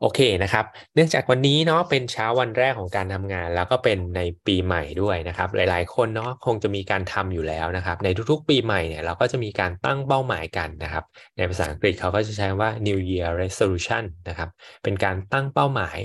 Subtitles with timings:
[0.00, 11.04] โอเคนะครับ เนื่องจากวันนี้เนาะเป็นเช้าวันแรกของการทำงาน แล้วก็เป็นในปีใหม่ด้วยนะครับ หลายๆ คนเนาะคงจะมีการทำอยู่แล้วนะครับ ในทุกๆ ปีใหม่เนี่ยเราก็จะมีการตั้งเป้าหมายกันนะครับ
[11.36, 14.48] ในภาษาอังกฤษเขาก็จะใช้ว่า New Year Resolution นะครับ
[14.82, 15.98] เป็นการตั้งเป้าหมาย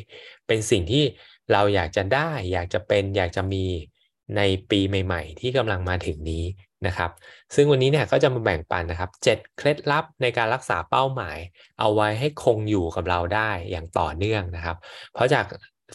[0.48, 1.04] เป็นสิ่งที่
[1.52, 3.66] เราอยากจะได้ อยากจะเป็น อยากจะมี
[4.38, 4.42] ใน
[4.72, 6.44] ปีใหม่ ๆ ที่กำลังมาถึงนี้
[6.88, 7.12] นะครับ
[7.56, 11.38] ซึ่งวันนี้เนี่ยก็จะมาแบ่งปันนะครับ7เคล็ดลับในการรักษาเป้าหมาย
[11.80, 14.78] เอาไว้ให้คงอยู่กับเราได้อย่างต่อเนื่องนะครับ
[15.14, 15.46] เพราะจาก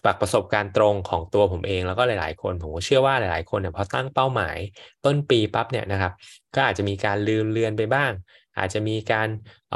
[0.05, 4.57] จากประสบการณ์ตรงของตัวผมเองแล้วก็หลาย ๆ คนผมก็เชื่อว่าหลาย ๆ คนเนี่ยพอตั้งเป้าหมาย
[5.05, 6.13] ต้นปีปั๊บเนี่ยนะครับ
[6.55, 8.11] ก็อาจจะมีการลืมเลือนไปบ้าง
[8.59, 9.29] อาจจะมีการ
[9.73, 9.75] เ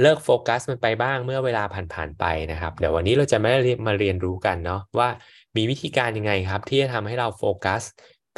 [0.00, 1.64] เลิกโฟกัสมันไปบ้างเมื่อเวลา
[1.94, 3.50] ผ่าน ๆ ไปนะครับ เดี๋ยววันนี้เราจะมา
[3.86, 5.08] มาเรียนรู้กันเนาะว่า
[5.56, 7.82] มีวิธีการยังไงครับ ที่จะทำให้เราโฟกัส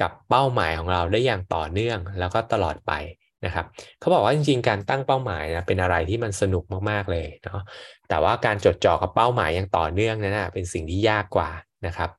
[0.00, 2.92] กับเป้าหมายของเราได้อย่างต่อเนื่องแล้วก็ตลอดไป
[3.44, 3.66] นะครับ
[4.00, 7.60] เขาบอกว่าจริงๆ การตั้งเป้าหมายนะเป็นอะไรที่มันสนุกมากๆเลยเนาะ
[8.08, 11.50] แต่ว่าการจดจ่อกับเป้าหมายอย่างต่อเนื่องนั้นนะเป็นสิ่งที่ยากกว่า
[11.86, 12.10] นะครับ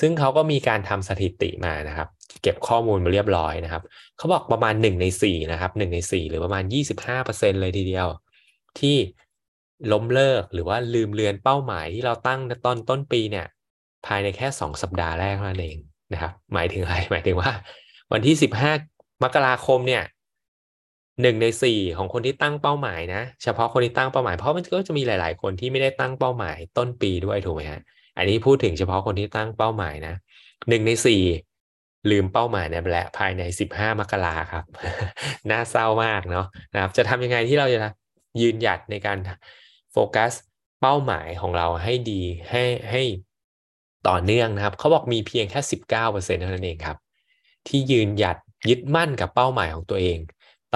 [0.00, 2.08] ซึ่งเขาก็มีการทำสถิติมานะครับ
[2.42, 3.82] เก็บข้อมูลมาเรียบร้อยนะครับ
[4.18, 6.64] เขาบอกประมาณ 1 ใน4นะครับ1ใน 4 หรือประมาณ
[7.12, 8.06] 25%เลยทีเดียว
[8.78, 8.96] ที่
[9.92, 13.46] ล้มเลิกหรือว่าลืมเลือนเป้าหมายที่เราตั้งตอนต้นปีเนี่ย
[14.06, 15.78] ภายในแค่ 2 สัปดาห์แรกนั่นเอง
[16.12, 17.50] นะครับ หมายถึงอะไรหมายถึงว่า
[18.12, 18.34] วันที่
[18.80, 20.02] 15มกราคมเนี่ย
[21.22, 27.80] หนึ่งในสี่ของคนที่ตั้งเป้าหมายนะ เฉพาะคนที่ตั้งเป้าหมายเพราะมันก็จะมีหลาย ๆ คนที่ไม่ได้ตั้งเป้าหมายต้นปีด้วยถูกไหมฮะ
[28.16, 30.14] อันนี้พูดถึงเฉพาะคนที่ตั้งเป้าหมายนะ
[30.68, 31.22] หนึ่งในสี่
[32.10, 34.64] ลืมเป้าหมายเนี่ยแหละภายในสิบห้ามกราครับ
[35.50, 37.80] น่าเศร้ามากเนาะนะครับ จะทำยังไงที่เราจะ
[38.40, 39.18] ยืนหยัดในการ
[39.92, 40.32] โฟกัส
[40.80, 43.02] เป้าหมายของเราให้ดีให้ให้
[44.08, 46.96] ต่อเนื่องนะครับเขาบอกมีเพียงแค่สิบเก้าเปอร์เซ็นต์เท่านั้นเองครับ
[47.68, 48.36] ที่ยืนหยัด
[48.68, 50.18] ยึดมั่นกับเป้าหมายของตัวเอง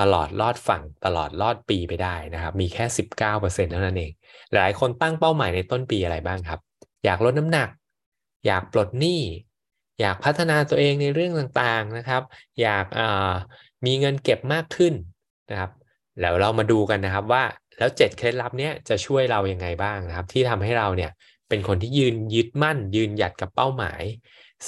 [0.01, 4.13] ตลอดลอดฝั่งตลอดลอดปีไปได้นะครับ มีแค่สิบเก้าเปอร์เซ็นต์เท่านั้นเอง
[4.55, 6.61] หลายคนตั้งเป้าหมายในต้นปีอะไรบ้างครับ
[7.05, 7.69] อยากลดน้ำหนัก
[8.47, 9.23] อยากปลดหนี้
[10.01, 12.23] อยากพัฒนาตัวเองในเรื่องต่างๆนะครับ
[12.61, 12.85] อยาก
[13.87, 14.95] มีเงินเก็บมากขึ้น
[15.51, 15.71] นะครับ
[16.21, 17.45] แล้วเรามาดูกันนะครับว่า
[17.79, 21.11] แล้วเจ็ดเคล็ดลับเนี้ยจะช่วยเรายังไงบ้างนะครับ ที่ทำให้เราเนี่ย
[21.53, 24.03] เป็นคนที่ยืนยึดมั่น ยืนหยัดกับเป้าหมาย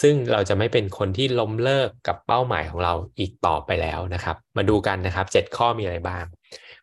[0.01, 6.25] ซึ่งเราจะไม่เป็นคนที่ล้มเลิกกับเป้าหมายของเราอีกต่อไปแล้วนะครับ มาดูกันนะครับเจ็ดข้อมีอะไรบ้าง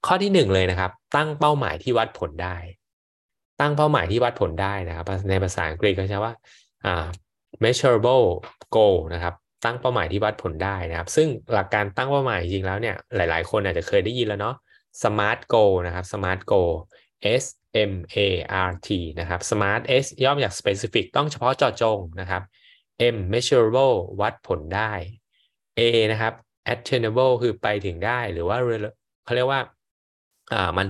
[0.06, 2.58] ข้อที่หนึ่งเลยนะครับ ตั้งเป้าหมายที่วัดผลได้
[3.62, 6.34] ตั้งเป้าหมายที่วัดผลได้นะครับ ในภาษาอังกฤษเขาใช้ว่า
[6.86, 7.08] อ่า
[7.64, 8.26] measurable
[8.76, 9.34] goal นะครับ
[9.66, 14.56] ตั้งเป้าหมายที่วัดผลได้นะครับ ซึ่งหลักการตั้งเป้าหมายจริงแล้วเนี่ยหลาย ๆ คนอาจจะเคยได้ยินแล้วเนาะ
[15.04, 16.72] smart goal นะครับ smart goal
[17.44, 17.46] S
[17.92, 18.18] M A
[18.70, 18.90] R T
[19.20, 22.44] นะครับ smart S ย่อมาจาก specific ต้องเฉพาะเจาะจงนะครับ
[23.16, 24.92] M measurable วัดผลได้
[25.80, 25.82] A
[26.12, 26.34] นะครับ
[26.74, 28.58] attainable คือไปถึงได้หรือว่า
[29.26, 29.62] เขาเรียกว่า
[30.54, 30.88] อ่ามัน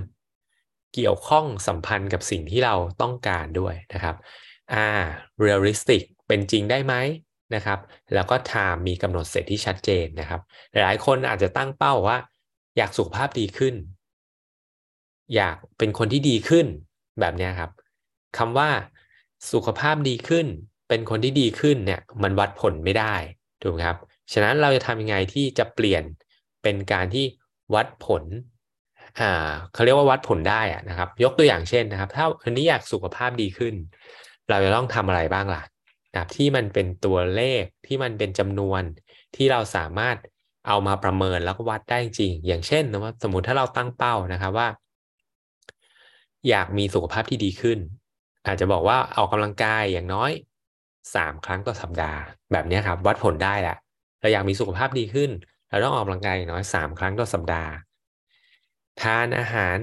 [0.94, 4.16] เกี่ยวข้องสัมพันธ์กับสิ่งที่เราต้องการด้วยนะครับ
[5.00, 5.04] R
[5.46, 6.94] realistic เป็นจริงได้ไหม
[7.56, 7.80] นะครับ
[8.14, 10.42] แล้วก็ time มีกำหนดเสร็จที่ชัดเจนนะครับ
[10.84, 12.18] หลายคนอาจจะตั้งเป้าว่า
[12.78, 13.76] อยากสุขภาพดีขึ้น
[15.36, 16.66] อยากเป็นคนที่ดีขึ้น
[17.20, 17.72] แบบนี้ครับ
[18.38, 18.70] คำว่า
[19.52, 20.48] สุขภาพดีขึ้น
[20.90, 23.16] เป็นคนที่ดีขึ้นเนี่ยมันวัดผลไม่ได้
[23.62, 23.98] ถูกไหมครับ
[24.34, 26.04] ฉะนั้นเราจะทำยังไงที่จะเปลี่ยน
[26.64, 27.26] เป็นการที่
[27.74, 28.24] วัดผล
[29.20, 33.76] อ่าเขาเรียกว่าวัดผลได้อะนะครับ ยกตัวอย่างเช่นนะครับ ถ้าวันนี้อยากสุขภาพดีขึ้น
[34.50, 35.64] เราจะต้องทำอะไรบ้างล่ะ
[36.12, 38.82] นะครับที่มันเป็นตัวเลขที่มันเป็นจำนวน
[39.36, 40.18] ที่เราสามารถ
[40.68, 44.68] เอามาประเมินแล้วก็วัดได้จริง อย่างเช่นนะสมมติถ้าเราตั้งเป้านะครับว่า
[46.50, 47.80] อยากมีสุขภาพที่ดีขึ้น
[48.46, 50.32] อาจจะบอกว่าออกกำลังกายอย่างน้อย
[51.16, 52.20] สามครั้งต่อสัปดาห์
[52.52, 53.78] แบบนี้ครับ วัดผลได้แหละ
[54.22, 55.30] เราอยากมีสุขภาพดีขึ้น
[55.70, 57.72] เราต้องออกกำลังกายอย่างน้อยสามครั้งต่อสัปดาห์
[59.02, 59.78] ทานอาหาร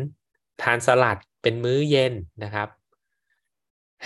[0.63, 2.13] ทานสลัดเป็นมื้อเย็น
[2.45, 2.69] นะครับ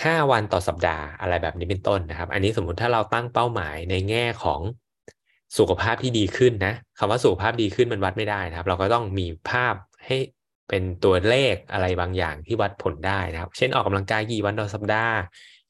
[0.03, 4.61] ห้าวันต่อสัปดาห์อะไรแบบนี้เป็นต้นนะครับ อันนี้สมมุติถ้าเราตั้งเป้าหมายในแง่ของ
[5.57, 9.75] สุขภาพที่ดีขึ้นนะคำว่าสุขภาพดีขึ้นมันวัดไม่ได้นะครับ เราก็ต้องมีภาพ
[10.05, 10.17] ให้
[10.69, 15.15] เป็นตัวเลขอะไรบางอย่างที่วัดผลได้นะครับ เช่นออกกำลังกายกี่วันต่อสัปดาห์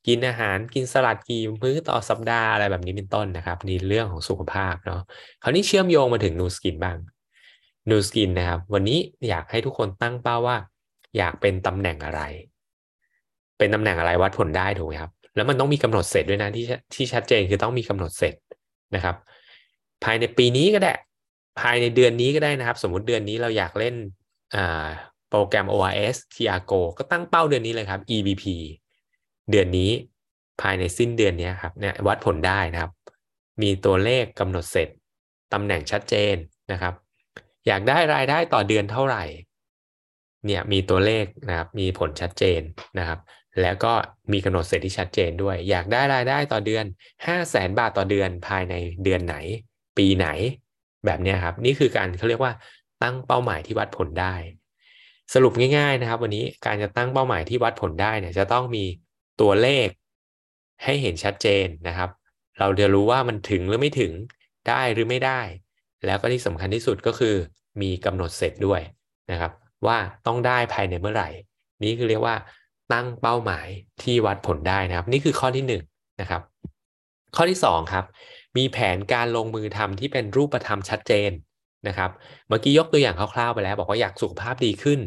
[0.07, 5.01] กินอาหารกินสลัดกี่มื้อต่อสัปดาห์อะไรแบบนี้เป็นต้นนะครับนี่เรื่องของสุขภาพเนาะ
[5.43, 6.97] คราวนี้เชื่อมโยงมาถึงนูสกินบ้าง
[7.89, 8.99] นูสกินนะครับ วันนี้
[9.29, 10.57] อยากให้ทุกคนตั้งเป้าว่า
[11.17, 12.21] อยากเป็นตำแหน่งอะไร
[13.57, 16.65] เป็นตำแหน่งอะไรวัดผลได้ถูกไหมครับ แล้วมันต้องมีกำหนดเสร็จด้วยนะที่
[16.95, 18.35] ที่ชัดเจนคือต้องมีกำหนดเสร็จ
[18.95, 19.15] นะครับ
[20.03, 20.93] ภายในปีนี้ก็ได้
[21.59, 23.95] ภายในเดือนนี้ก็ได้นะครับ สมมุติเดือนนี้เราอยากเล่น
[25.29, 28.43] โปรแกรม ORS Tiago ก็ตั้งเป้าเดือนนี้เลยครับ EBP
[29.51, 29.91] เดือนนี้
[30.61, 32.91] ภายในสิ้นเดือนนี้ครับเนี่ยวัดผลได้นะครับ
[33.61, 34.89] มีตัวเลขกำหนดเสร็จ
[35.53, 36.35] ตำแหน่งชัดเจน
[36.71, 36.93] นะครับ
[37.67, 39.23] อยากได้รายได้ต่อเดือนเท่าไหร่
[40.45, 42.61] เนี่ยมีตัวเลขนะครับมีผลชัดเจน
[42.99, 43.19] นะครับ
[43.61, 43.93] แล้วก็
[44.31, 46.85] มีกำหนดเสร็จที่ชัดเจนด้วย อยากได้รายได้ต่อเดือน
[47.25, 48.73] 5 0 0แสนบาทต่อเดือนภายใน
[49.03, 49.35] เดือนไหน
[49.97, 50.27] ปีไหน
[51.05, 52.53] แบบนี้ครับ นี่คือการเขาเรียกว่า
[53.03, 54.35] ตั้งเป้าหมายที่วัดผลได้
[55.33, 58.83] สรุปง่ายๆนะครับ วันนี้การจะตั้งเป้าหมายที่วัดผลได้เนี่ยจะต้องมี
[59.41, 59.87] ตัวเลข
[60.83, 62.09] ให้เห็นชัดเจนนะครับ
[62.59, 64.11] เราจะรู้ว่ามันถึงหรือไม่ถึง
[64.69, 65.41] ได้หรือไม่ได้
[66.05, 67.35] แล้วก็ที่สำคัญที่สุดก็คือ
[67.81, 68.81] มีกำหนดเสร็จด้วย
[69.31, 69.51] นะครับ
[69.87, 69.97] ว่า
[70.27, 71.29] ต้องได้ภายในเมื่อไหร่
[71.83, 72.35] นี่คือเรียกว่า
[72.93, 73.67] ตั้งเป้าหมาย
[74.03, 75.73] ที่วัดผลได้นะครับ นี่คือข้อที่1น
[76.21, 76.41] นะครับ
[77.35, 78.05] ข้อที่ 2 ครับ
[78.57, 81.31] มีแผนการลงมือทำที่เป็นรูปธรรมชัดเจน
[81.87, 82.11] นะครับ
[82.47, 84.99] เมื่อกี้ยกตัวอย่างคร่าวๆไปแล้ว บอกว่าอยากสุขภาพดีขึ้น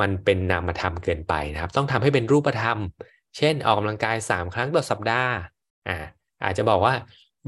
[0.00, 2.78] มันเป็นนามธรรมเกินไปนะครับ ต้องทำให้เป็นรูปธรรม
[3.36, 5.32] เช่นออกกำลังกาย 3 ครั้งต่อสัปดาห์
[5.88, 5.96] อ่า
[6.44, 6.94] อาจจะบอกว่า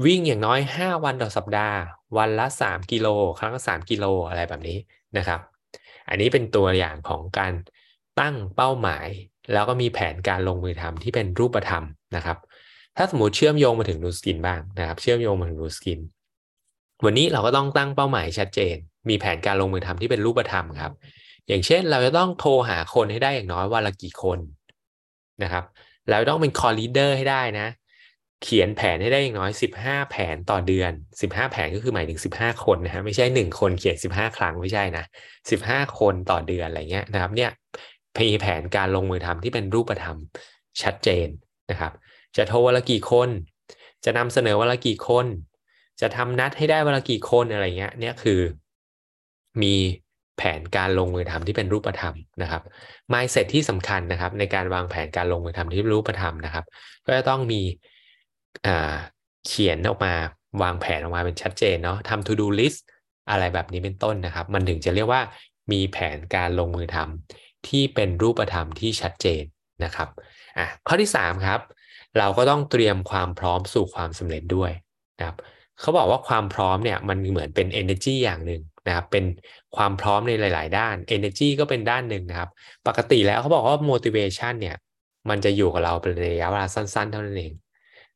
[0.05, 1.77] วิ่งอย่างน้อย 5 วันต่อสัปดาห์
[2.17, 3.07] วันละ 3 กิโล
[3.39, 4.77] ครั้งละ3กิโลอะไรแบบนี้
[5.17, 5.39] นะครับ
[6.09, 7.53] อันนี้เป็นตัวอย่างของการ
[8.19, 9.07] ตั้งเป้าหมาย
[9.53, 11.83] แล้วก็มีแผนการลงมือทำที่เป็นรูปธรรม
[12.15, 12.37] นะครับ
[12.97, 15.99] ถ้าสมมติเชื่อมโยงมาถึงนูสกินบ้างนะครับ เชื่อมโยงมาถึงนูสกิน
[17.05, 18.75] วันนี้เราก็ต้องตั้งเป้าหมายชัดเจน
[19.09, 20.91] มีแผนการลงมือทำที่เป็นรูปธรรมครับ
[21.47, 24.39] อย่างเช่นเราจะต้องโทรหาคนให้ได้อย่างน้อยวันละกี่คน
[25.43, 25.63] นะครับ
[26.09, 27.67] เราต้องเป็นคอลีเดอร์ให้ได้นะ
[28.43, 29.51] เขียนแผนให้ได้อย่างน้อย
[29.81, 30.91] 15 แผนต่อเดือน
[31.21, 35.03] 15 แผนก็คือหมายถึง 15 คนนะฮะไม่ใช่ 1 คนเขียน 15 ครั้งไม่ใช่นะ
[35.51, 37.51] 15 คนต่อเดือนอะไรเงี้ยนะครับเนี่ย
[38.19, 40.17] มีแผนการลงมือทำที่เป็นรูปธรรม
[40.81, 41.27] ชัดเจน
[41.71, 41.91] นะครับ
[42.37, 43.29] จะโทรวันละกี่คน
[44.05, 45.25] จะนำเสนอวันละกี่คน
[46.01, 48.39] จะทำนัดให้ได้วันละกี่คนอะไรเงี้ยเนี่ยคือ
[49.61, 49.75] มี
[50.37, 52.61] แผนการลงมือทำที่เป็นรูปธรรมนะครับ
[53.13, 56.65] mindset ที่สำคัญนะครับ ในการวางแผนการลงมือทำที่รูปธรรมนะครับ
[57.05, 57.61] ก็จะต้องมี
[59.45, 60.13] เขียนออกมา
[60.61, 62.79] วางแผนออกมาเป็นชัดเจนเนาะทำ to do list
[63.29, 65.21] อะไรแบบนี้เป็นต้นนะครับ มันถึงจะเรียกว่า
[65.71, 69.43] มีแผนการลงมือทำที่เป็นรูปธรรมที่ชัดเจน
[69.83, 70.09] นะครับ
[70.57, 71.59] อะข้อที่ 3 ครับ
[72.17, 74.71] เราก็ต้องเตรียมความพร้อมสู่ความสำเร็จด้วย
[75.19, 75.37] นะครับ
[75.81, 79.25] เขาบอกว่าความพร้อมเนี่ยมันเหมือนเป็น energy อย่างหนึ่งนะครับเป็น
[79.75, 82.49] ความพร้อมในหลาย ๆ ด้าน energy ก็เป็นด้านหนึ่งนะครับ
[82.87, 84.75] ปกติแล้วเขาบอกว่า motivation เนี่ย
[85.29, 87.53] มันจะอยู่กับเราเป็นระยะเวลาสั้น ๆ เท่านั้นเอง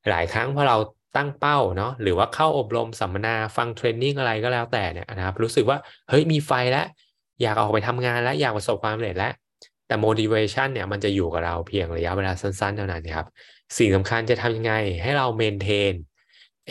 [0.10, 0.78] หลายครั้งพอเรา
[1.18, 5.78] ตั้งเป้าเนาะหรือว่าเข้าอบรมสัมมนาฟังเทรนนิ่งอะไรก็แล้วแต่เนี่ยนะครับรู้สึกว่า
[6.10, 6.86] เฮ้ยมีไฟแล้ว
[7.42, 9.34] อยากออกไปทำงานแล้วอยากประสบความสำเร็จแล้ว
[9.88, 13.26] แต่ motivation เนี่ยมันจะอยู่กับเราเพียงระยะเวลาสั้น ๆ เท่านั้นครับ
[13.78, 14.74] สิ่งสำคัญจะทำยังไง
[15.04, 15.94] ให้เรา maintain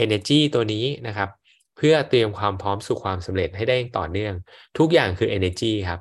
[0.05, 1.31] energy ตัวนี้นะครับ
[1.77, 4.35] เพื่อเตรียมความพร้อมสู่ความสำเร็จให้ได้ต่อเนื่อง
[4.79, 6.01] ทุกอย่างคือ energy ครับ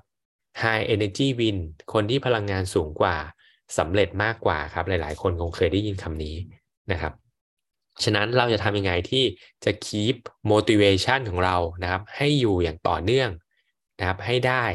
[0.62, 1.58] high energy win
[1.94, 3.16] คนที่พลังงานสูงกว่า
[3.78, 6.36] สำเร็จมากกว่าครับ หลาย ๆ คนคงเคยได้ยินคำนี้
[6.92, 7.14] นะครับ
[8.04, 9.24] ฉะนั้นเราจะทำยังไงที่
[9.66, 10.18] จะ keep
[10.52, 13.30] motivation ของเรานะครับ ให้อยู่อย่างต่อเนื่อง
[14.00, 14.66] นะครับให้ได้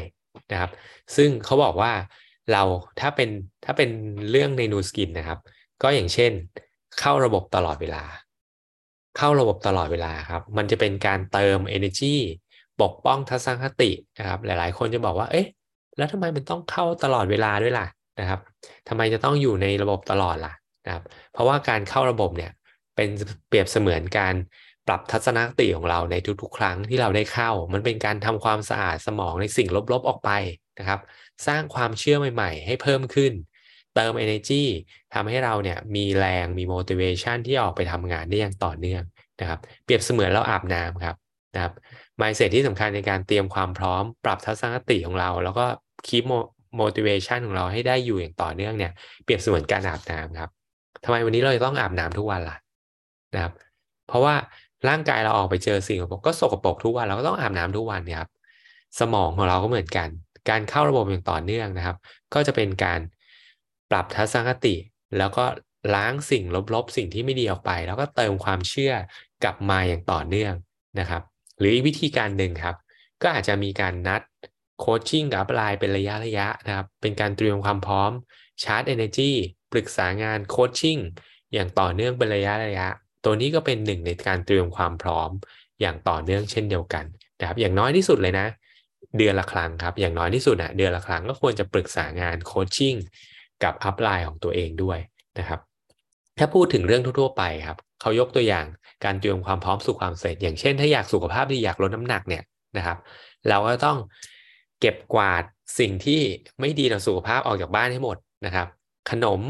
[0.51, 0.71] นะครับ
[1.15, 1.93] ซึ่งเขาบอกว่า
[2.51, 2.63] เรา
[2.99, 3.29] ถ้าเป็น
[3.65, 3.89] ถ้าเป็น
[4.29, 5.39] เรื่องในนูสกินนะครับ
[5.83, 6.31] ก็อย่างเช่น
[6.99, 8.03] เข้าระบบตลอดเวลา
[9.17, 12.15] เข้าระบบตลอดเวลาครับ มันจะเป็นการเติม energy
[12.81, 15.47] ปกป้องทัศนคตินะครับ หลายๆ คนจะบอกว่า เอ๊ะ
[15.97, 17.87] แล้วทำไมมันต้องเข้าตลอดเวลาด้วยล่ะ
[18.19, 18.39] นะครับ
[18.89, 20.53] ทำไมจะต้องอยู่ในระบบตลอดล่ะ
[20.85, 21.03] นะครับ
[21.33, 22.51] เพราะว่าการเข้าระบบเนี่ย
[22.95, 23.09] เป็น
[23.47, 24.35] เปรียบเสมือนการ
[24.87, 30.29] ปรับทัศนคติของเราในทุกๆ ครั้งที่เราได้เข้า มันเป็นการทำความสะอาดสมองในสิ่งลบๆออกไป
[30.79, 30.99] นะครับ
[31.47, 33.33] สร้างความเชื่อใหม่ ๆ ให้เพิ่มขึ้น
[33.97, 34.63] เติม energy
[35.13, 39.03] ทำให้เราเนี่ยมีแรงมี motivation ที่ออกไปทำงานได้อย่างต่อเนื่อง
[39.41, 41.15] นะครับ เปรียบเสมือนเราอาบน้ำครับ
[41.55, 41.73] นะครับ
[42.21, 45.65] mindset ที่สำคัญในการเตรียมความพร้อม ปรับทัศนคติของเรา แล้วก็
[46.07, 46.25] keep
[46.81, 48.91] motivation ของเราให้ได้อยู่อย่างต่อเนื่องเนี่ย
[49.23, 50.49] เปรียบเสมือนการอาบน้ำครับ
[51.03, 52.57] ทำไมวันนี้เราจะต้องอาบน้ำทุกวันล่ะ
[53.35, 53.53] นะครับ
[54.07, 54.35] เพราะว่า
[54.89, 58.29] ร่างกายเราออกไปเจอสิ่งสกปรกก็สกปรกทุกวันเราก็ต้องอาบน้ำทุกวันนะครับ
[58.99, 60.07] สมองของเราก็เหมือนกัน
[60.49, 61.97] การเข้าระบบอย่างต่อเนื่องนะครับ
[62.33, 62.99] ก็จะเป็นการ
[63.91, 64.75] ปรับทัศนคติ
[65.17, 65.45] แล้วก็
[65.95, 68.93] ล้างสิ่งลบๆ สิ่งที่ไม่ดีออกไป แล้วก็เติมความเชื่อ
[69.43, 70.53] กลับมาอย่างต่อเนื่อง
[70.99, 71.21] นะครับ
[71.59, 72.75] หรืออีกวิธีการหนึ่งครับ
[73.21, 74.21] ก็อาจจะมีการนัด
[74.79, 78.11] โคชชิ่งกับไลน์เป็นระยะระยะนะครับ เป็นการเตรียมความพร้อม
[78.63, 79.31] ชาร์จ energy
[79.71, 80.97] ปรึกษางาน coaching
[81.53, 82.87] อย่างต่อเนื่องเป็นระยะระยะ
[83.23, 85.29] ตัวนี้ก็เป็นหนึ่งในการเตรียมความพร้อม
[85.81, 87.05] อย่างต่อเนื่องเช่นเดียวกัน
[87.39, 88.47] นะครับอย่างน้อยที่สุดเลยนะ
[89.17, 92.95] เดือนละครั้งครับ อย่างน้อยที่สุดอนะเดือนละครั้งก็ควรจะปรึกษางาน coaching
[93.63, 94.99] กับ upline ของตัวเองด้วย
[95.39, 95.59] นะครับ
[96.37, 98.65] ถ้าพูดถึงเรื่องทั่วๆไปครับเขายกตัวอย่าง
[99.05, 102.43] การเตรียมความพร้อมสู่ความสำเร็จ อย่างเช่น ถ้าอยากสุขภาพดีอยากลดน้ำหนักเนี่ย
[102.77, 102.97] นะครับ
[103.49, 103.97] เราก็ต้อง
[104.81, 105.43] เก็บกวาด
[105.79, 106.21] สิ่งที่
[106.59, 108.67] ไม่ดีต่อสุขภาพออกจากบ้านให้หมดนะครับ
[109.09, 109.41] ขนม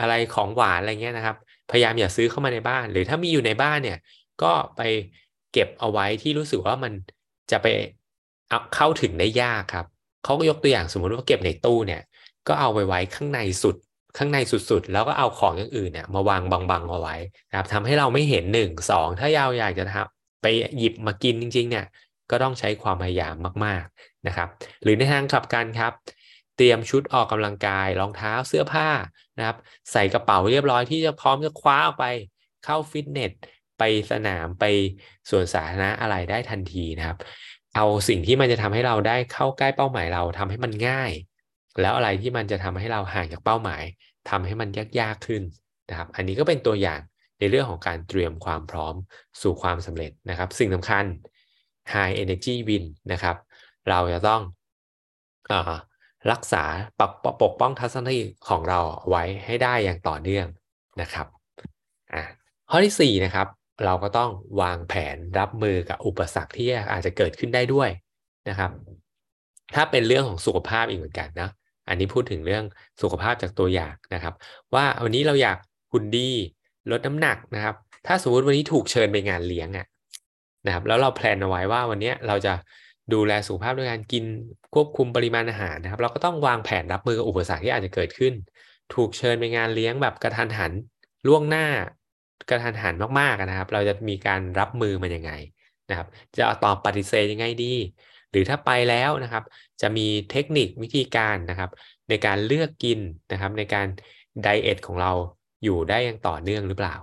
[0.00, 1.36] อะไรของหวานอะไรเงี้ยนะครับ
[1.70, 3.98] พยายามอย่าซื้อเข้ามาในบ้าน หรือถ้ามีอยู่ในบ้านเนี่ย
[4.42, 4.80] ก็ไป
[5.52, 6.92] เก็บเอาไว้ที่รู้สึกว่ามัน
[7.50, 7.66] จะไป
[8.74, 9.86] เข้าถึงได้ยากครับ
[10.24, 12.00] เขาก็ยกตัวอย่างสมมติว่าเก็บในตู้เนี่ย
[12.48, 13.76] ก็เอาไปไว้ข้างในสุด
[14.16, 17.16] ข้างในสุดๆ แล้วก็เอาของอย่างอื่นเนี่ยมาวางบังๆเอาไว้
[17.50, 20.46] นะครับทำให้เราไม่เห็นหนึ่งสองถ้ายาวอยากจะทำไป
[20.78, 21.86] หยิบมากินจริง ๆ เนี่ย
[22.30, 24.48] ก็ต้องใช้ความพยายามมากๆนะครับ
[24.82, 25.92] หรือในทางกลับกันครับ
[26.56, 28.88] เตรียมชุดออกกำลังกายรองเท้าเสื้อผ้า
[29.38, 29.56] นะครับ
[29.92, 32.06] ใส่กระเป๋าเรียบร้อยที่จะพร้อมจะคว้าออกไป
[32.64, 33.32] เข้าฟิตเนส
[33.78, 34.64] ไปสนามไป
[35.30, 37.18] สวนสาธารณะอะไรได้ทันทีนะครับ
[37.76, 41.10] เอาสิ่งที่มันจะทำให้เราได้เข้าใกล้เป้าหมายเราทำให้มันง่าย
[41.80, 43.82] แล้วอะไรที่มันจะทำให้เราห่างจากเป้าหมาย
[44.30, 44.68] ทำให้มัน
[45.00, 45.42] ยากๆขึ้น
[45.88, 47.00] นะครับ อันนี้ก็เป็นตัวอย่าง
[47.38, 48.94] ในเรื่องของการเตรียมความพร้อม
[49.42, 51.04] สู่ความสำเร็จนะครับ สิ่งสำคัญ
[51.92, 53.36] high energy win นะครับ
[53.88, 54.42] เราจะต้อง
[55.50, 55.52] อ
[56.32, 56.64] รักษา
[57.00, 57.12] ปก
[57.42, 60.46] ปกป้องทัศนคติของเราไว้ให้ได้อย่างต่อเนื่อง
[61.00, 61.26] นะครับ
[62.70, 63.48] ข้อที่4นะครับ
[63.84, 67.90] เราก็ต้องวางแผนรับมือกับอุปสรรคที่อาจจะเกิดขึ้นได้ด้วย
[68.48, 68.70] นะครับ
[69.74, 71.50] ถ้าเป็นเรื่องของสุขภาพอีกเหมือนกันนะ
[71.90, 72.64] อันนี้พูดถึงเรื่อง
[73.02, 74.34] สุขภาพจากตัวอย่างนะครับ
[74.74, 75.58] ว่าวันนี้เราอยาก
[75.92, 76.30] หุ่นดี
[76.90, 77.74] ลดน้ำหนักนะครับ
[78.06, 79.86] ถ้าสมมติวันนี้ถูกเชิญไปงานเลี้ยงอะ
[80.66, 82.54] นะครับ แล้วเราแพลนเอาไว้ว่าวันนี้เราจะ
[83.12, 84.24] ดูแลสุขภาพด้วยการกิน
[84.74, 88.32] ควบคุมปริมาณอาหารนะครับ เราก็ต้องวางแผนรับมือกับอุปสรรคที่อาจจะเกิดขึ้น
[88.94, 90.72] ถูกเชิญไปงานเลี้ยงแบบกระทันหัน
[91.26, 91.66] ล่วงหน้า
[92.50, 95.32] กระทันหันมากๆนะครับ เราจะมีการรับมือมันยังไง
[95.90, 97.74] นะครับ จะตอบปฏิเสธยังไงดี
[98.30, 99.44] หรือถ้าไปแล้วนะครับ
[99.80, 101.70] จะมีเทคนิควิธีการนะครับ
[102.08, 103.00] ในการเลือกกิน
[103.32, 103.86] นะครับ ในการ
[104.42, 105.12] ไดเอทของเรา
[105.64, 106.94] อยู่ได้อย่างต่อเนื่องหรือเปล่า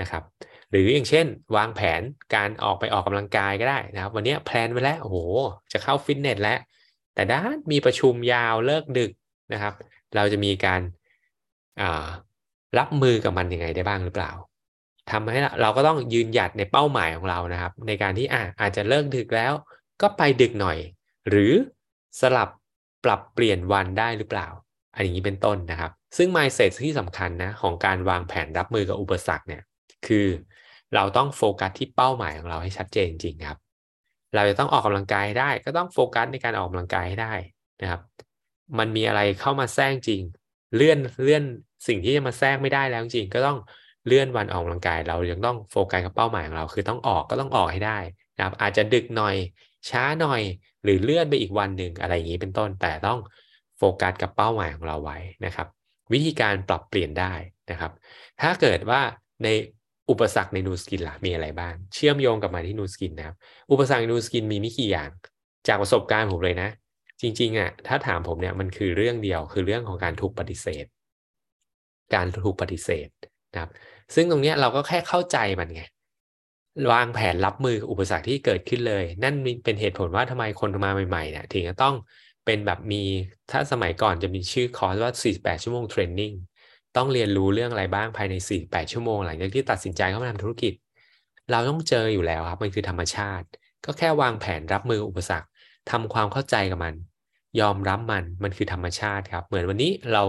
[0.00, 0.22] นะครับ
[0.70, 1.26] หรืออย่างเช่น
[1.56, 2.02] วางแผน
[2.34, 5.18] การออกไปออกกำลังกายก็ได้นะครับ วันนี้แพลนไว้แล้วโอ้โห
[5.72, 6.58] จะเข้าฟิตเนสแล้ว
[7.14, 9.10] แต่ด้านมีประชุมยาวเลิกดึก
[9.52, 9.74] นะครับ
[10.16, 10.80] เราจะมีการ
[12.78, 14.32] รับมือกับมันยังไงได้บ้างหรือเปล่า
[15.10, 19.52] ทำให้เราก็ต้องยืนหยัดในเป้าหมายของเรานะครับ ในการที่อะอาจจะเลิกดึกแล้ว
[20.02, 20.78] ก็ไปดึกหน่อย
[21.28, 21.52] หรือ
[22.20, 22.48] สลับ
[23.04, 24.48] ปรับเปลี่ยนวันได้หรือเปล่า
[24.94, 29.62] อันนี้เป็นต้นนะครับ ซึ่ง mindset ที่สำคัญนะของการวางแผนรับมือกับอุปสรรคเนี่ย
[30.06, 30.26] คือ
[30.94, 33.58] เราต้องโฟกัสที่เป้าหมายของเราให้ชัดเจนจริงครับ
[34.34, 37.34] เราจะต้องออกกำลังกายได้ ก็ต้องโฟกัสในการออกกำลังกายให้ได้
[37.82, 38.00] นะครับ
[38.78, 40.22] มันมีอะไรเข้ามาแทรกจริง
[40.76, 41.44] เลื่อนเลื่อน
[41.88, 43.58] สิ่งที่จะมาแทรกไม่ได้แล้วจริงก็ต้อง
[44.06, 47.98] เลื่อนวันออกกำลังกาย เรายังต้องโฟกัสกับเป้าหมายของเรา คือต้องออกก็ต้องออกให้ได้
[48.36, 49.36] นะครับอาจจะดึกหน่อย
[49.90, 50.42] ช้าหน่อย
[50.84, 53.18] หรือเลื่อนไปอีกวันหนึ่งอะไรอย่างนี้เป็นต้นแต่ต้อง
[53.78, 55.66] โฟกัสกับเป้าหมายของเราไว้นะครับ
[56.12, 57.32] วิธีการปรับเปลี่ยนได้
[57.70, 57.92] นะครับ
[58.40, 59.00] ถ้าเกิดว่า
[59.44, 59.48] ใน
[60.10, 63.36] อุปสรรคในนูสกินล่ะมีอะไรบ้าง เชื่อมโยงกับมาที่นูสกินนะครับ
[63.70, 65.10] อุปสรรคในนูสกินมีไม่กี่อย่าง
[65.68, 66.70] จากประสบการณ์ผมเลยนะ
[67.20, 70.86] จริงๆอะถ้าถามผมเนี่ยมันคือเรื่องเดียวคือเรื่องของการถูกปฏิเสธ
[72.14, 73.08] การถูกปฏิเสธ
[73.52, 73.70] นะครับ
[74.14, 75.82] ซึ่งตรงนี้เราก็แค่เข้าใจมันไง
[76.92, 81.94] วางแผนรับมืออุปสรรคที่เกิดขึ้นเลย นั่นเป็นเหตุผลว่าทำไมคนมาใหม่ๆเนี่ยถึงจะต้อง
[82.44, 83.02] เป็นแบบมี
[83.50, 86.32] ถ้าสมัยก่อนจะมีชื่อคอร์สว่า 48 ชั่วโมงเทรนนิ่ง
[86.96, 90.72] ต้องเรียนรู้เรื่องอะไรบ้างภายใน 48 ชั่วโมงหลังจากที่ตัดสินใจเข้ามาทำธุรกิจ
[91.50, 93.46] เราต้องเจออยู่แล้วครับมันคือธรรมชาติ
[93.84, 95.48] ก็แค่วางแผนรับมืออุปสรรค
[95.90, 96.94] ทำความเข้าใจกับมัน
[97.60, 100.22] ยอมรับมันมันคือธรรมชาติครับ เหมือนวันนี้เรา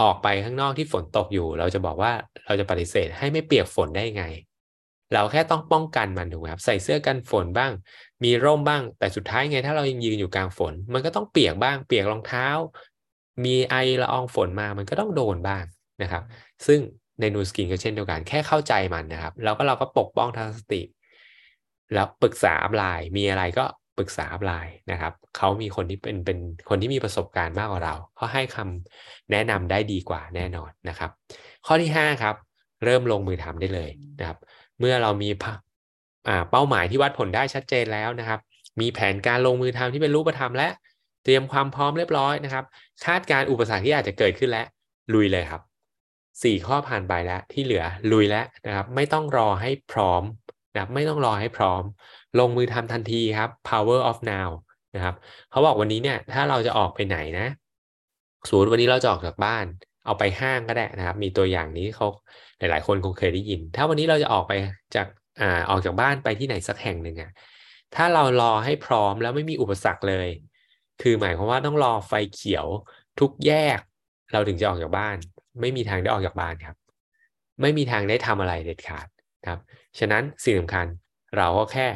[0.00, 2.12] ออกไปข้างนอกที่ฝนตกอยู่ เราจะบอกว่า
[2.46, 4.24] เราจะปฏิเสธให้ไม่เปียกฝนได้ไง
[5.14, 7.72] เราแค่ต้องป้องกันมันถูกไหมครับใส่เสื้อกันฝนบ้าง
[8.24, 12.46] มีร่มบ้าง แต่สุดท้ายไงถ้าเรายังยืนอยู่กลางฝน มันก็ต้องเปียกบ้าง เปียกรองเท้า
[13.44, 15.64] มีไอละอองฝนมามันก็ต้องโดนบ้าง
[16.02, 16.22] นะครับ
[16.66, 16.80] ซึ่ง
[17.20, 20.82] ในนูสกินก็เช่นเดียวกัน แค่เข้าใจมันนะครับ แล้วก็เราก็ปกป้องทางสติ
[21.94, 23.64] แล้วปรึกษา upline มีอะไรก็
[23.98, 31.10] ปรึกษา upline นะครับเขามีคนที่เป็นเป็นคนที่มีประสบการณ์มากกว่าเราเขาให้คำแนะนำได้ดีกว่าแน่นอนนะครับ
[31.66, 32.36] ข้อที่5ครับ
[32.84, 34.38] เริ่มลงมือทำได้เลยนะครับ
[34.80, 35.30] เมื่อเรามี
[36.50, 38.40] เป้าหมายที่วัดผลได้ชัดเจนแล้วนะครับ
[38.80, 40.68] มีแผนการลงมือทำที่เป็นรูปธรรมและ
[41.24, 42.64] เตรียมความพร้อมเรียบร้อยนะครับ
[43.04, 44.66] คาดการอุปสรรคที่อาจจะเกิดขึ้นแล้ว
[45.14, 45.62] ลุยเลยครับ
[46.42, 50.22] สี่ข้อผ่านไปแล้วที่เหลือลุยแล้วนะครับ ไม่ต้องรอให้พร้อม
[50.74, 51.82] นะไม่ต้องรอให้พร้อม
[52.38, 54.50] ลงมือทำทันทีครับ power of now
[54.94, 55.14] นะครับ
[55.50, 57.46] เขาบอกวันนี้เนี่ยถ้าเราจะออกไปไหนนะ
[58.48, 59.64] สมมติวันนี้เราจะออกจากบ้าน
[60.06, 62.06] เอาไปห้างก็ได้นะครับ มีตัวอย่างนี้เขา
[62.58, 64.52] หลายๆ คนคงเคยได้ยิน ถ้าวันนี้เราจะออกไป
[64.94, 65.06] จาก
[65.40, 67.30] อ่าออกจากบ้านไปที่ไหนสักแห่งหนึ่งอะ
[67.94, 70.28] ถ้าเรารอให้พร้อมแล้วไม่มีอุปสรรคเลย
[71.02, 72.66] คือหมายความว่าต้องรอไฟเขียว
[73.20, 73.80] ทุกแยก
[74.32, 75.16] เราถึงจะออกจากบ้าน
[75.60, 76.76] ไม่มีทางได้ออกจากบ้านครับ
[77.60, 79.06] ไม่มีทางได้ทำอะไรเด็ดขาด
[79.46, 79.58] ครับ
[79.98, 80.86] ฉะนั้นสิ่งสำคัญ
[81.36, 81.86] เราก็แค่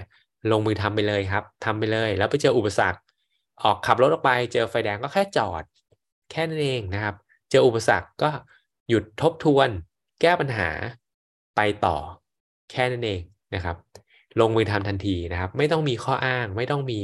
[0.53, 3.01] ลงมือทำไปเลยครับทำไปเลย แล้วไปเจออุปสรรค
[3.65, 5.65] ออกขับรถออกไป เจอไฟแดงก็แค่จอด
[6.31, 7.15] แค่นั้นเองนะครับ
[7.51, 8.31] เจออุปสรรคก็
[8.89, 9.69] หยุดทบทวน
[10.21, 10.69] แก้ปัญหา
[11.57, 11.97] ไปต่อ
[12.71, 13.21] แค่นั้นเอง
[13.55, 13.77] นะครับ
[14.41, 17.01] ลงมือทำทันทีนะครับ ไม่ต้องมีข้ออ้าง ไม่ต้องมี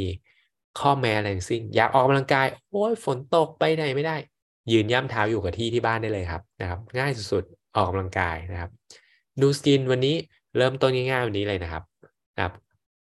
[0.81, 4.17] ข้อแม้อะไรทั้งสิ้นอยากออกกำลังกาย โอ้ยฝนตกไปไหนไม่ได้
[4.73, 8.71] ยืนย่ำเท้าอยู่กับที่ที่บ้านได้เลยครับนะครับ ง่ายสุดๆออกกำลังกายนะครับ
[9.41, 10.17] นูสกินวันนี้
[10.57, 11.83] เริ่มต้นง่ายๆวันนี้เลยนะครับ
[12.37, 12.55] นะครับ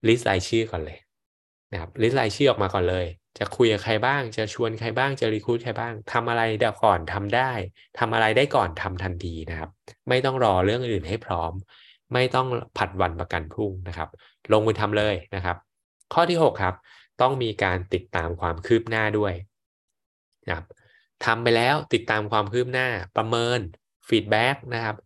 [0.08, 0.98] list รายชื่อก่อนเลย
[1.72, 3.06] นะครับ list รายชื่อออกมาก่อนเลย
[3.38, 7.52] จะคุยกับใครบ้าง จะชวนใครบ้างจะ recruit ใครบ้างทำอะไรเดี๋ยวก่อนทำได้
[7.98, 9.70] ทำอะไรได้ก่อนทำทันทีนะครับ
[10.08, 11.52] ไม่ต้องรอเรื่องอื่นให้พร้อม
[12.12, 12.46] ไม่ต้อง
[12.78, 14.08] ผัดวันประกันพรุ่งนะครับ
[14.52, 15.56] ลงมือทำเลยนะครับ
[16.14, 16.74] ข้อที่ 6 ครับ
[17.20, 19.34] ต้องมีการติดตามความคืบหน้าด้วย
[20.46, 20.66] นะครับ
[21.24, 23.58] ทำไปแล้วติดตามความคืบหน้าประเมิน
[24.08, 24.96] feedback นะครับ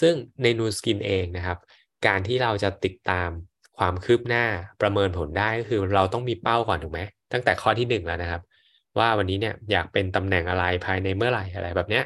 [0.00, 1.58] ซึ่งในนูสกินเองนะครับ
[2.06, 3.30] การที่เราจะติดตาม
[3.78, 4.44] ความคืบหน้า
[4.80, 7.00] ประเมินผลได้ก็คือเราต้องมีเป้าก่อนถูกไหม
[7.32, 8.42] ตั้งแต่ข้อที่หนึ่งแล้วนะครับ
[8.98, 12.04] ว่าวันนี้เนี่ยอยากเป็นตำแหน่งอะไรภายในเมื่อไหร่อะไรแบบเนี้ย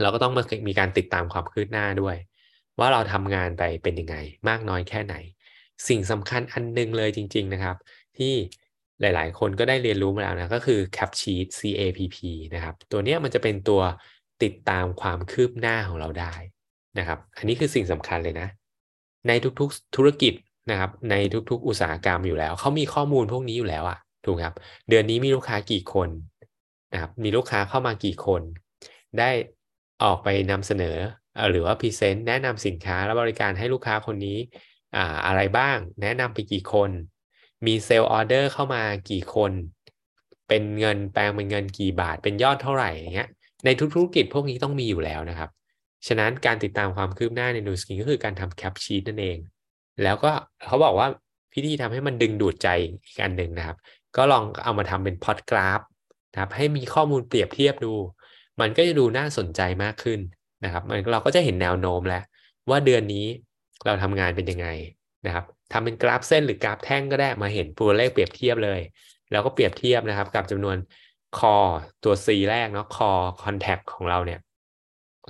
[0.00, 0.32] เราก็ต้อง
[0.68, 2.16] มีการติดตามความคืบหน้าด้วย
[2.78, 4.16] ว่าเราทำงานไปเป็นยังไง
[4.48, 5.14] มากน้อยแค่ไหน
[5.88, 7.76] สิ่งสำคัญอันนึงเลยจริง ๆนะครับ
[8.18, 8.32] ที่
[9.00, 12.16] หลาย ๆ คนก็ได้เรียนรู้มาแล้วนะก็คือ Cap Sheet CAPP
[12.54, 13.82] นะครับตัวเนี้ยมันจะเป็นตัว
[14.42, 16.34] ติดตามความคืบหน้าของเราได้
[16.98, 18.48] นะครับ อันนี้คือสิ่งสำคัญเลยนะ
[19.28, 20.34] ในทุกๆธุรกิจ
[20.70, 21.14] นะครับ ใน
[21.50, 24.54] ทุกๆ อุตสาหกรรมอยู่แล้วเขามีข้อมูลพวกนี้อยู่แล้วอะ ถูกครับ
[24.88, 26.08] เดือนนี้มีลูกค้ากี่คน
[26.92, 28.42] นะครับมีลูกค้าเข้ามากี่คน
[29.18, 29.30] ได้
[30.02, 30.96] ออกไปนำเสนอ
[31.50, 34.38] หรือว่า present แนะนำสินค้าและบริการให้ลูกค้าคนนี้
[34.96, 36.90] อ่าอะไรบ้าง แนะนำไปกี่คน
[37.66, 39.52] มี sale order เข้ามากี่คน
[40.48, 43.28] เป็นเงินแปลงเป็นเงินกี่บาท เป็นยอดเท่าไหร่อย่างเงี้ย
[43.64, 45.50] ในทุกธุรกิจพวกนี้ต้องมีอยู่แล้วนะครับ
[46.06, 49.38] ฉะนั้นการติดตามความคืบหน้าในนูสกินก็คือการทำ GAP sheet นั่นเอง
[50.02, 50.30] แล้วก็
[50.66, 51.08] เขาบอกว่า
[51.52, 52.68] วิธีทำให้มันดึงดูดใจ
[53.06, 53.76] อีกอันหนึ่งนะครับ
[54.16, 55.80] ก็ลองเอามาทำเป็น plot graph
[56.32, 57.94] นะครับให้มีข้อมูลเปรียบเทียบดู
[58.60, 60.20] มันก็จะดูน่าสนใจมากขึ้น
[60.64, 62.22] นะครับมันเราก็จะเห็นแนวโน้มแล้ว
[62.70, 63.26] ว่าเดือนนี้
[63.86, 64.68] เราทำงานเป็นยังไง
[65.26, 68.80] นะครับทำเป็นกราฟเส้นหรือกราฟแท่งก็ได้มาเห็นตัวเลขเปรียบเทียบเลย
[69.30, 70.76] แล้วก็เปรียบเทียบนะครับ กับจำนวน
[71.38, 71.56] คอ
[72.04, 73.10] ตัว C แรกเนาะคอ
[73.42, 74.40] คอนแทคของเราเนี่ย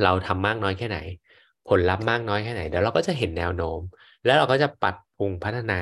[0.03, 0.99] เราทำมากน้อยแค่ไหน
[1.69, 3.81] ผลลัพธ์มากน้อยแค่ไหนเดี๋ยวเราก็จะเห็นแนวโน้ม
[4.25, 5.81] แล้วเราก็จะปรับปรุงพัฒนา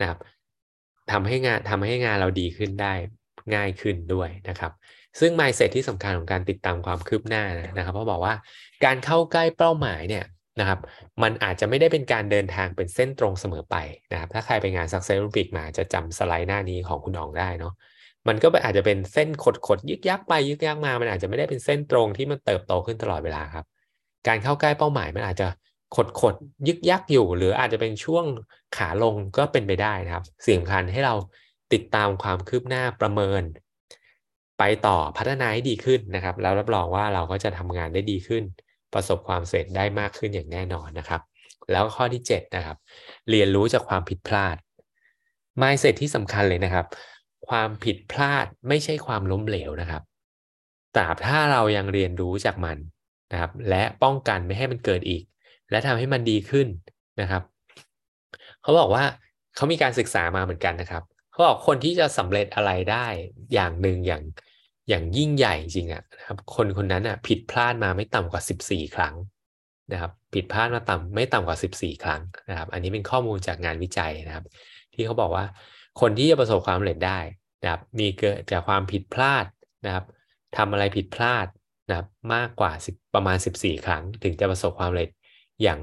[0.00, 0.18] นะครับ
[1.12, 2.92] ทำให้งานทำให้งานเราดีขึ้นได้
[3.54, 4.72] ง่ายขึ้นด้วยนะครับ
[5.20, 7.44] ซึ่ง mindset ที่สำคัญของการติดตามความคืบหน้า
[7.76, 8.34] นะครับเพราะบอกว่า
[8.84, 10.24] การเข้าใกล้เป้าหมายเนี่ย
[10.60, 10.80] นะครับ
[11.22, 13.76] มันอาจจะไม่ได้เป็นการเดินทางเป็นเส้นตรงเสมอไป
[14.12, 17.72] นะครับ ถ้าใครไปงาน Success Olympic มาจะจำสไลด์หน้านี้ของคุณอองได้เนาะ
[18.28, 23.64] มันก็อาจจะเป็นเส้นขดขดยึกยักไปยึกยักมา มันอาจจะไม่ได้เป็นเส้นตรงที่มันเติบโตขึ้นตลอดเวลาครับ
[24.28, 25.48] การเข้าใกล้เป้าหมายมันอาจจะ
[25.96, 26.34] ขดขด
[26.68, 28.24] ยึกยักอยู่ หรืออาจจะเป็นช่วง
[28.76, 31.14] ขาลงก็เป็นไปได้นะครับ สิ่งสำคัญให้เรา
[31.72, 33.42] ติดตามความคืบหน้าประเมิน
[34.58, 38.42] ไปต่อพัฒนาให้ดีขึ้นนะครับ แล้วรับรองว่าเราก็จะทำงานได้ดีขึ้น
[38.94, 41.20] ประสบความสำเร็จได้มากขึ้นอย่างแน่นอนนะครับ
[41.72, 42.76] แล้วข้อที่7นะครับ
[43.30, 44.56] เรียนรู้จากความผิดพลาด
[45.60, 46.86] mindset ที่สำคัญเลยนะครับ
[47.48, 50.02] ความผิดพลาดไม่ใช่ความล้มเหลวนะครับ
[50.96, 52.78] ตราบถ้าเรายังเรียนรู้จากมัน
[53.32, 55.22] นะครับ และป้องกันไม่ให้มันเกิดอีก
[55.70, 56.66] และทำให้มันดีขึ้น
[57.20, 57.42] นะครับ
[58.62, 59.04] เขาบอกว่า
[59.56, 63.06] เขามีการศึกษามาเหมือนกันนะครับเขาบอกคนที่จะสำเร็จอะไรได้
[63.54, 64.22] อย่างหนึ่งอย่าง
[64.88, 69.14] อย่างยิ่งใหญ่จริงอะนะครับ คนคนนั้นอะผิดพลาดมาไม่ต่ำกว่า 14 ครั้ง
[69.92, 74.44] นะครับผิดพลาดมาต่ำไม่ต่ำกว่า 14 ครั้งนะครับ อันนี้เป็นข้อมูลจากงานวิจัยนะครับ
[74.94, 75.44] ที่เขาบอกว่า
[76.00, 77.18] คนที่จะประสบความสำเร็จได้
[77.62, 79.44] นะครับมีเกิดจากความผิดพลาด
[79.86, 80.04] นะครับ
[80.56, 81.46] ทำอะไรผิดพลาด
[81.88, 82.72] นะครับมากกว่า
[83.14, 85.10] ประมาณ 14 ครั้ง ถึงจะประสบความสำเร็จ
[85.62, 85.80] อย่าง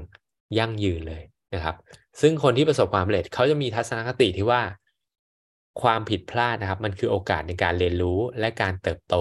[0.58, 1.22] ยั่งยืนเลย
[1.54, 1.76] นะครับ
[2.20, 4.62] ซึ่งคนที่ประสบความสำเร็จเขาจะมีทัศนคติที่ว่า
[5.82, 9.16] ความผิดพลาดนะครับ มันคือโอกาสในการเรียนรู้และการเติบโต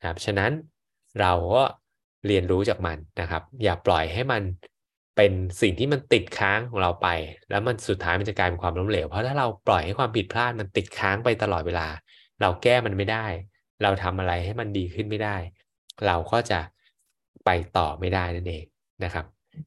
[0.00, 0.50] นะครับ ฉะนั้น
[1.20, 1.62] เราก็
[2.26, 4.42] เรียนรู้จากมันนะครับ อย่าปล่อยให้มัน
[5.16, 7.08] เป็นสิ่งที่มันติดค้างของเราไป
[7.50, 11.88] แล้วมันสุดท้ายมันจะกลายเป็นความล้มเหลว เพราะถ้าเราปล่อยให้ความผิดพลาดมันติดค้างไปตลอดเวลา
[12.40, 13.26] เราแก้มันไม่ได้
[13.82, 15.36] เราทำอะไรให้มันดีขึ้นไม่ได้
[16.06, 16.60] เราก็จะ
[17.44, 18.64] ไปต่อไม่ได้นั่นเอง
[19.04, 19.26] นะครับ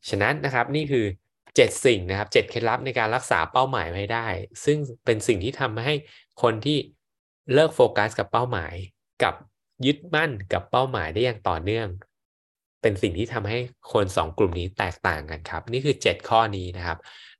[0.09, 1.05] ฉะนั้นนะครับนี่คือ
[1.45, 4.27] 7 สิ่งนะครับ7เคล็ดลับในการรักษาเป้าหมายไว้ได้
[4.65, 5.93] ซึ่งเป็นสิ่งที่ทำให้
[6.41, 6.77] คนที่
[7.53, 8.73] เลิกโฟกัสกับเป้าหมาย
[9.23, 9.35] กับ
[9.85, 11.87] ยึดมั่นกับเป้าหมายได้อย่างต่อเนื่อง
[12.81, 13.59] เป็นสิ่งที่ทำให้
[13.93, 16.97] คน 2 กลุ่มนี้แตกต่างกันครับ นี่คือ 7 ข้อนี้นะครับ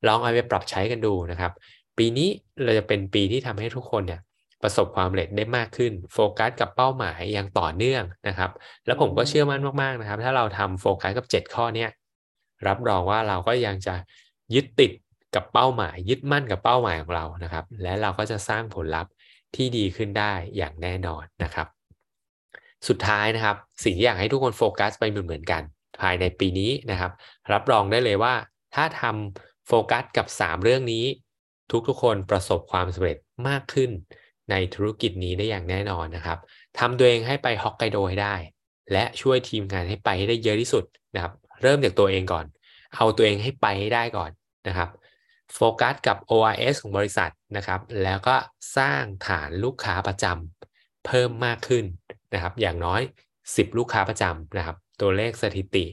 [0.07, 1.51] ลองเอาไปปรับใช้กันดูนะครับ
[1.97, 2.29] ปีนี้
[2.63, 4.21] เราจะเป็นปีที่ทำให้ทุกคนเนี่ย
[4.63, 8.51] ประสบความสำเร็จได้มากขึ้น โฟกัสกับเป้าหมายอย่างต่อเนื่องนะครับ
[8.85, 11.85] แล้วผมก็เชื่อมั่นมากๆนะครับ ถ้าเราทำโฟกัสกับ 7 ข้อเนี้
[12.67, 13.95] รับรองว่าเราก็ยังจะ
[14.53, 14.91] ยึดติด
[15.35, 19.11] กับเป้าหมาย ยึดมั่นกับเป้าหมายของเรานะครับ และเราก็จะสร้างผลลัพธ์
[19.55, 21.67] ที่ดีขึ้นได้อย่างแน่นอนนะครับ
[22.87, 25.61] สุดท้ายนะครับสิ่งที่อยากให้ทุกคนโฟกัสไปเหมือนๆกัน
[26.01, 27.11] ภายในปีนี้นะครับ
[27.51, 28.33] รับรองได้เลยว่า
[28.75, 31.05] ถ้าทำโฟกัสกับ 3 เรื่องนี้
[31.87, 33.91] ทุกๆ คนประสบความสำเร็จมากขึ้น
[34.51, 36.39] ในธุรกิจนี้ได้อย่างแน่นอนนะครับ
[36.79, 38.35] ทำตัวเองให้ไปฮอกไกโดให้ได้
[38.91, 40.83] และช่วยทีมงานให้ไปให้ได้เยอะที่สุด
[41.15, 41.33] นะครับ
[41.65, 42.45] เริ่มจากตัวเองก่อน
[42.95, 44.31] เอาตัวเองให้ไปให้ได้ก่อน
[44.67, 44.89] นะครับ
[45.53, 48.35] โฟกัสกับ ORS ของบริษัทนะครับ แล้วก็
[48.77, 51.85] สร้างฐานลูกค้าประจำเพิ่มมากขึ้น
[52.33, 53.01] นะครับ อย่างน้อย
[53.39, 55.85] 10 ลูกค้าประจำนะครับ ตัวเลขสถิติ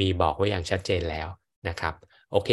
[0.00, 1.28] มีบอกไว้อย่างชัดเจนแล้ว
[1.68, 1.94] นะครับ
[2.32, 2.50] โอเค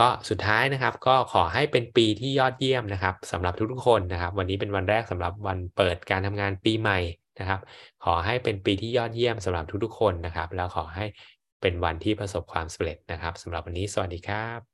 [0.00, 6.98] ก็สุดท้ายนะครับก็ขอให้เป็นปีที่ยอดเยี่ยมนะครับสำหรับทุกๆคนนะครับ วันนี้เป็นวันแรกสำหรับวันเปิดการทำงานปีใหม่
[7.40, 7.60] นะครับ
[8.04, 11.04] ขอให้เป็นปีที่ยอดเยี่ยมสำหรับทุกๆคนนะครับ แล้วขอให้
[11.64, 14.73] เป็นวันที่ประสบความสำเร็จนะครับสำหรับวันนี้สวัสดีครับ